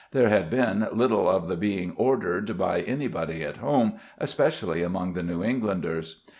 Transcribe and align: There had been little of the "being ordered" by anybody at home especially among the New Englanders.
There 0.13 0.29
had 0.29 0.49
been 0.49 0.87
little 0.91 1.29
of 1.29 1.47
the 1.47 1.55
"being 1.55 1.93
ordered" 1.95 2.57
by 2.57 2.81
anybody 2.81 3.43
at 3.43 3.57
home 3.57 3.99
especially 4.17 4.81
among 4.81 5.13
the 5.13 5.21
New 5.21 5.43
Englanders. 5.43 6.23